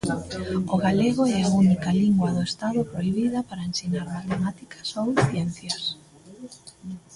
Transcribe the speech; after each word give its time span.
O 0.73 0.75
galego 0.85 1.23
é 1.37 1.37
a 1.41 1.53
única 1.61 1.89
lingua 2.01 2.29
do 2.35 2.43
Estado 2.51 2.81
prohibida 2.91 3.39
para 3.49 3.67
ensinar 3.69 4.05
Matemáticas 4.15 4.87
ou 5.01 5.07
Ciencias. 5.27 5.83